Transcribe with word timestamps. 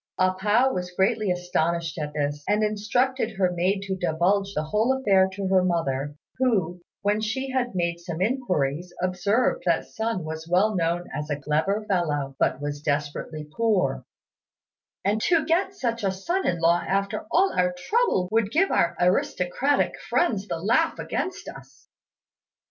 A 0.17 0.33
pao 0.33 0.73
was 0.73 0.89
greatly 0.89 1.29
astonished 1.29 1.99
at 1.99 2.13
this, 2.15 2.43
and 2.47 2.63
instructed 2.63 3.33
her 3.37 3.51
maid 3.51 3.81
to 3.83 3.95
divulge 3.95 4.55
the 4.55 4.63
whole 4.63 4.97
affair 4.99 5.29
to 5.33 5.47
her 5.49 5.63
mother, 5.63 6.15
who, 6.39 6.81
when 7.03 7.21
she 7.21 7.51
had 7.51 7.75
made 7.75 7.99
some 7.99 8.19
inquiries, 8.19 8.91
observed 8.99 9.61
that 9.67 9.85
Sun 9.85 10.23
was 10.25 10.47
well 10.49 10.75
known 10.75 11.07
as 11.13 11.29
a 11.29 11.39
clever 11.39 11.85
fellow, 11.87 12.35
but 12.39 12.59
was 12.59 12.81
desperately 12.81 13.47
poor, 13.55 14.03
and 15.05 15.21
"to 15.21 15.45
get 15.45 15.75
such 15.75 16.03
a 16.03 16.09
son 16.11 16.47
in 16.47 16.59
law 16.59 16.81
after 16.83 17.27
all 17.29 17.53
our 17.53 17.71
trouble 17.71 18.27
would 18.31 18.49
give 18.49 18.71
our 18.71 18.95
aristocratic 18.99 19.93
friends 20.09 20.47
the 20.47 20.57
laugh 20.59 20.97
against 20.97 21.47
us." 21.47 21.87